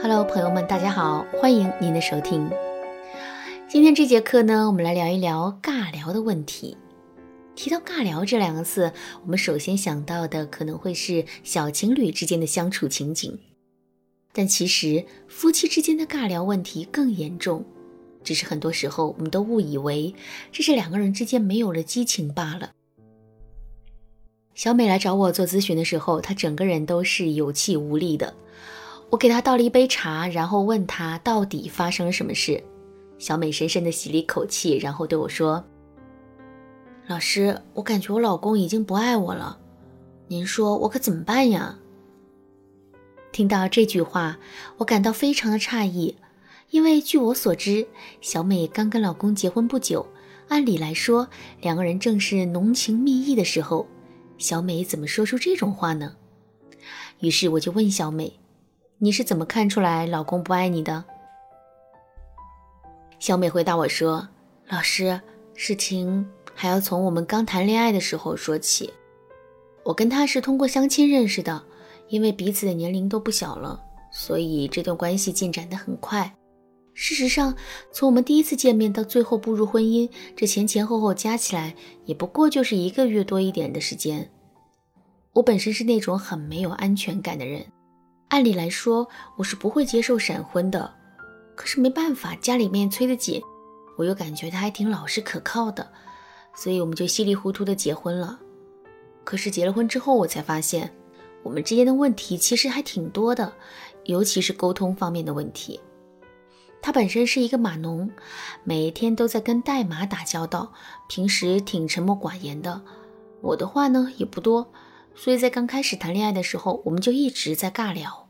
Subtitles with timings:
[0.00, 2.48] Hello，朋友们，大家好，欢迎您的收听。
[3.68, 6.76] 今天这节课呢，我们来聊一聊尬聊的问题。
[7.56, 8.92] 提到尬聊这两个字，
[9.24, 13.40] 我们首先想到的可能会是小情侣之间的相处情景，
[14.32, 17.64] 但其实夫妻之间的尬聊问题更严重，
[18.22, 20.14] 只是很多时候我们都误以为
[20.52, 22.70] 这是两个人之间没有了激情罢了。
[24.54, 28.34] 小美来找我做咨询的时候，她整个人都是有气无力的。
[29.10, 32.62] 我给她倒了一杯茶，然后问她到底发生了什么事。
[33.18, 35.64] 小美深深的吸了一口气，然后对我说
[37.08, 39.58] ：“老师，我感觉我老公已经不爱我了，
[40.28, 41.78] 您说我可怎么办呀？”
[43.32, 44.38] 听到这句话，
[44.76, 46.16] 我感到非常的诧异，
[46.70, 47.86] 因为据我所知，
[48.20, 50.06] 小美刚跟老公结婚不久，
[50.48, 51.28] 按理来说，
[51.60, 53.86] 两个人正是浓情蜜意的时候。
[54.38, 56.14] 小美怎么说出这种话呢？
[57.20, 58.38] 于是我就问小美
[58.98, 61.04] ：“你是怎么看出来老公不爱你的？”
[63.18, 64.28] 小美回答我说
[64.68, 65.20] ：“老师，
[65.54, 68.92] 事情还要从我们刚谈恋爱的时候说起。
[69.84, 71.64] 我跟他是通过相亲认识的，
[72.08, 73.80] 因为彼此的年龄都不小了，
[74.12, 76.34] 所以这段关系进展得很快。
[76.94, 77.54] 事实上，
[77.92, 81.74] 从我们第一次见面到最后步入婚姻，这前前后后加起来
[82.04, 84.30] 也不过就是一个月多一点的时间。
[85.32, 87.64] 我本身是那种很没有安全感的人，
[88.28, 90.94] 按理来说我是不会接受闪婚的，
[91.54, 93.42] 可是没办法，家里面催得紧，
[93.96, 95.90] 我又感觉他还挺老实可靠的，
[96.54, 98.38] 所以我们就稀里糊涂的结婚了。
[99.24, 100.94] 可是结了婚之后，我才发现
[101.42, 103.52] 我们之间的问题其实还挺多的，
[104.04, 105.80] 尤其是沟通方面的问题。
[106.80, 108.10] 他本身是一个码农，
[108.62, 110.72] 每一天都在跟代码打交道，
[111.08, 112.80] 平时挺沉默寡言的。
[113.40, 114.70] 我的话呢也不多，
[115.20, 118.28] 所以在刚开始谈恋爱的时候，我们就一直在尬聊。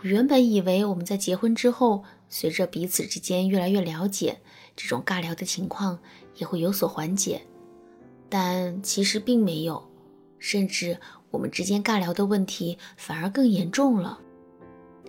[0.00, 4.40] 我原本以为我们在结婚之后，随着彼此之间越来越了解，
[4.74, 6.00] 这种尬聊的情况
[6.34, 7.42] 也会有所缓解，
[8.28, 9.88] 但其实并没有，
[10.40, 10.98] 甚至
[11.30, 14.18] 我们之间尬聊的问题反而更严重了。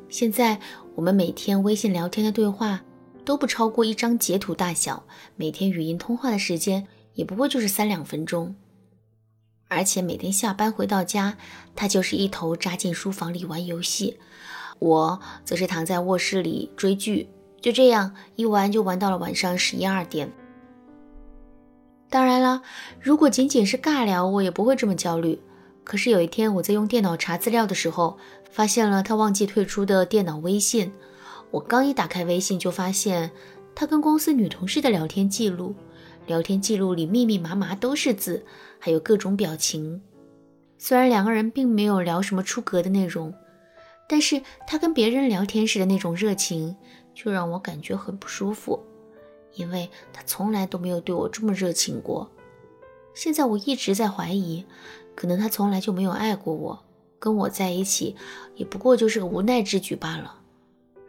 [0.08, 0.60] 现在
[0.96, 2.84] 我们每天微信聊天的对话
[3.26, 5.04] 都不超过一张截图大小，
[5.36, 8.56] 每天语音通话的时间也不过就是三两分钟。
[9.70, 11.38] 而且每天下班回到家，
[11.76, 14.20] 他就是一头扎进书房里玩游戏，
[14.80, 17.30] 我则是躺在卧室里追剧，
[17.62, 20.30] 就这样一玩就玩到了晚上十一二点。
[22.10, 22.64] 当然了，
[23.00, 25.40] 如果仅仅是尬聊，我也不会这么焦虑。
[25.84, 28.18] 可是有一天我在用电脑查资料的时候，
[28.50, 30.92] 发现了他忘记退出的电脑微信。
[31.52, 33.32] 我刚一打开微信，就发现
[33.76, 35.76] 他跟公司女同事的聊天记录。
[36.26, 38.46] 聊天记录里密密麻麻都是字，
[38.80, 40.02] 还有各种表情。
[40.78, 43.34] 虽然两个人并没有聊什么出格的内容，
[44.08, 46.76] 但是他跟别人聊天时的那种热情，
[47.14, 48.80] 就让我感觉很不舒服，
[49.54, 52.30] 因为他从来都没有对我这么热情过。
[53.14, 54.66] 现在我一直在怀疑。
[55.16, 56.82] 可能他从来就没有爱过我，
[57.20, 58.16] 跟我在一起
[58.56, 60.40] 也不过就是个无奈之举罢了。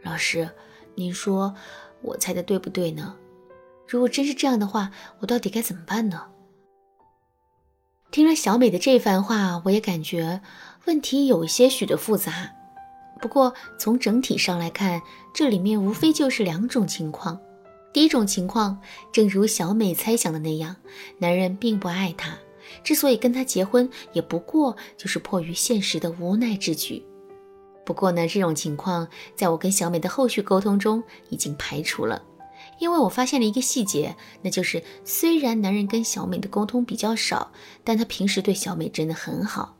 [0.01, 0.49] 老师，
[0.95, 1.55] 您说
[2.01, 3.15] 我猜的对不对呢？
[3.91, 6.27] 如果真是这样的话，我到底该怎么办呢？
[8.09, 10.39] 听了小美的这番话，我也感觉
[10.85, 12.49] 问题有些许的复杂。
[13.19, 15.01] 不过从整体上来看，
[15.33, 17.37] 这里面无非就是两种情况。
[17.91, 18.79] 第一种情况，
[19.11, 20.73] 正如小美猜想的那样，
[21.17, 22.33] 男人并不爱她。
[22.85, 27.03] 之所以跟她结婚，也不过就是迫于现实的无奈之举。
[27.85, 32.23] 不过呢，这种情况在我跟小美的后续沟通中已经排除了，
[32.81, 37.51] 因为我发现了一个细节，那就是虽然男人跟小美的沟通比较少，
[37.83, 39.77] 但他平时对小美真的很好。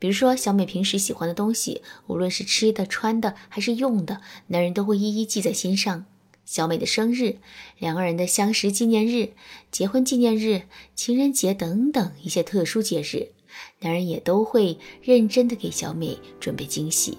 [0.00, 6.06] 比如说，小美平时喜欢的东西，无论是吃的、穿的还是用的，男人都会一一记在心上。
[6.44, 7.36] 小美的生日、
[7.78, 9.34] 两个人的相识纪念日、
[9.70, 10.62] 结婚纪念日、
[10.96, 13.30] 情人节等等一些特殊节日，
[13.78, 17.16] 男人也都会认真的给小美准备惊喜。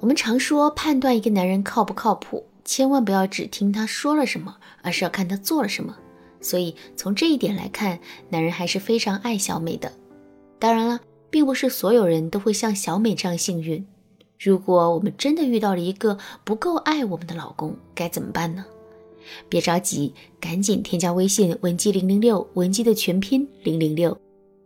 [0.00, 5.96] 我们常说，判断一个男人靠不靠谱，千万不要只听他说了什么，而是要看他做了什么。
[6.40, 7.98] 所以从这一点来看，
[8.28, 9.90] 男人还是非常爱小美的。
[10.58, 13.86] 当然了，并不是所有人都会像小美这样幸运。
[14.38, 18.66] 如果我们真的遇到了一个不够爱我们的老公，该怎么办呢？
[19.48, 24.16] 别着急，赶紧添加微信文姬零零六，文姬的全拼零零六，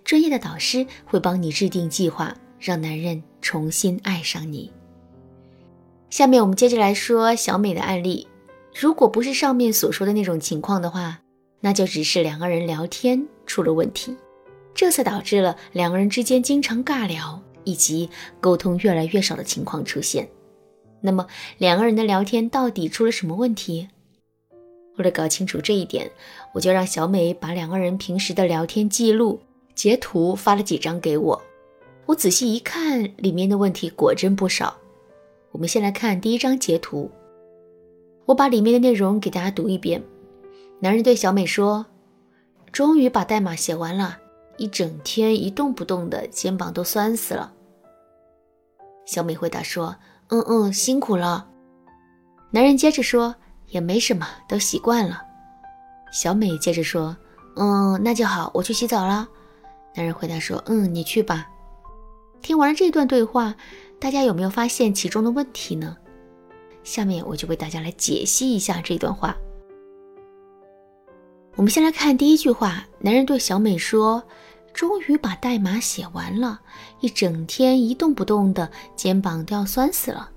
[0.05, 4.71] 专业的导师会帮你制定计划，让男人重新爱上你。
[6.11, 8.29] 下面我们接着来说小美的案例。
[8.79, 11.21] 如果不是上面所说的那种情况的话，
[11.61, 14.15] 那就只是两个人聊天出了问题，
[14.75, 17.43] 这才导致了两个人之间经常尬聊。
[17.65, 18.09] 以及
[18.41, 20.27] 沟通越来越少的情况出现。
[21.03, 21.27] 那么
[21.59, 23.87] 两个人的聊天到底出了什么问题？
[24.97, 26.11] 为了搞清楚这一点，
[26.55, 29.39] 我就让小美把两个人平时的聊天记录
[29.75, 31.41] 截图发了几张给我。
[32.07, 34.75] 我仔细一看，里面的问题果真不少。
[35.53, 37.11] 我们先来看第一张截图，
[38.27, 40.03] 我把里面的内容给大家读一遍。
[40.81, 41.87] 男人对小美说
[42.73, 44.19] ：“终于把代码写完了，
[44.57, 47.53] 一整天一动不动的，肩膀都酸死了。”
[49.07, 49.97] 小美回答说。
[50.33, 51.45] 嗯嗯，辛苦了。
[52.53, 53.35] 男人接着说
[53.67, 55.21] ：“也没什么，都习惯了。”
[56.15, 57.17] 小美接着说
[57.59, 59.29] ：“嗯，那就好，我去洗澡了。”
[59.97, 61.49] 男人回答说：“嗯，你去吧。”
[62.43, 63.57] 听完了这段对话，
[64.01, 65.97] 大家有没有发现其中的问题呢？
[66.83, 69.37] 下面我就为大家来解析一下这段话。
[71.57, 74.23] 我们先来看第一句话，男人对小美说。
[74.73, 76.61] 终于把代码写完了，
[77.01, 80.31] 一整天一动不动的，肩膀都要酸死了。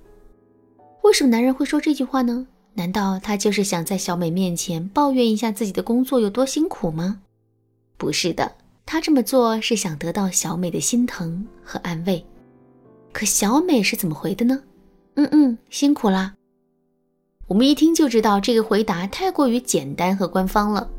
[1.04, 2.48] 为什么男人会说这句话呢？
[2.74, 7.21] 难道他就是想在小美面前抱怨一下自己的工作有多辛苦吗？
[7.95, 8.56] 不是的，
[8.88, 12.25] 他这么做是想得到小美的心疼和安慰。
[13.13, 14.63] 可小美是怎么回的呢？
[15.13, 16.33] 嗯嗯，辛苦啦。
[17.48, 20.89] 我们一听就知道这个回答太过于简单和官方了。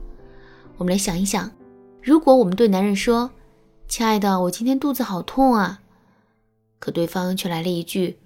[0.77, 1.51] 我们来想一想。
[2.01, 3.31] 如果我们对男人说
[3.89, 5.81] ：“亲爱的，我今天肚子好痛啊。”
[6.79, 8.19] 可对方却来了一句：“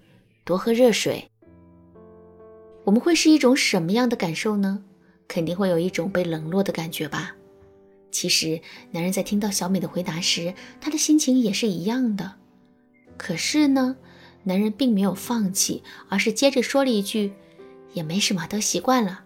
[0.45, 1.31] 多喝热水。”
[2.85, 4.83] 我们会是一种什么样的感受呢？
[5.29, 7.37] 肯定会有一种被冷落的感觉吧。
[8.11, 12.35] 其实，男人在听到小美的回答时，他的心情也是一样的。
[13.19, 13.97] 可是呢，
[14.45, 17.35] 男人并没有放弃，而是接着说了一句
[17.93, 19.25] ：“也没什么，都习惯了。”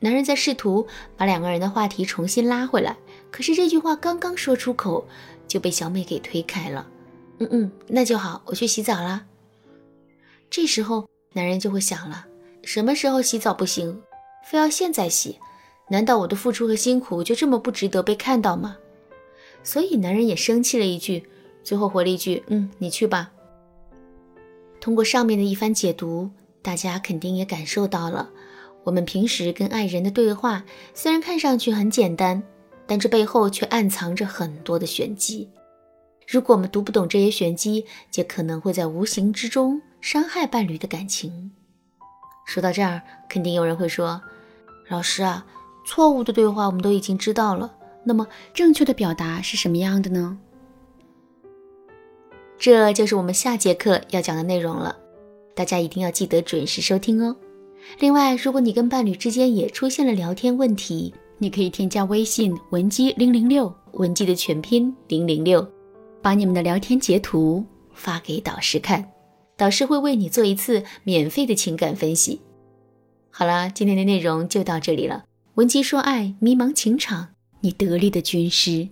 [0.00, 0.86] 男人在试图
[1.16, 2.96] 把两个人的话题重新拉回来，
[3.30, 5.06] 可是这句话刚刚说出口，
[5.46, 6.86] 就被小美给推开了。
[7.38, 9.24] 嗯嗯，那就好，我去洗澡了。
[10.50, 12.26] 这时候，男人就会想了：
[12.64, 14.02] 什么时候洗澡不行，
[14.44, 15.38] 非要现在洗？
[15.88, 18.76] 难道我的付出和辛苦就这么不值得被看到吗？
[19.62, 21.28] 所以，男人也生气了一句，
[21.62, 23.30] 最后回了一句：嗯，你去吧。
[24.80, 26.30] 通过上面的一番解读，
[26.62, 28.30] 大家肯定也感受到了。
[28.82, 30.64] 我们平时跟爱人的对话，
[30.94, 32.42] 虽然看上去很简单，
[32.86, 35.50] 但这背后却暗藏着很多的玄机。
[36.26, 41.50] 如果我们读不懂这些玄机，就可能会在无形之中伤害伴侣的感情。
[42.46, 44.22] 说到这儿，肯定有人会说
[44.88, 45.44] ：“老师啊，
[45.84, 47.70] 错误的对话我们都已经知道了，
[48.02, 50.38] 那么正确的表达是什么样的呢？”
[52.60, 54.94] 这就是我们下节课要讲的内容了，
[55.54, 57.34] 大家一定要记得准时收听哦。
[57.98, 65.66] 另外，如果你跟伴侣之间也出现了聊天问题，你可以添加微信文姬零零六，文姬的全拼零零六，
[66.20, 67.64] 把你们的聊天截图
[67.94, 69.10] 发给导师看，
[69.56, 72.42] 导师会为你做一次免费的情感分析。
[73.30, 75.24] 好了，今天的内容就到这里了。
[75.54, 77.28] 文姬说爱，迷茫情场，
[77.62, 78.88] 你得力的军师。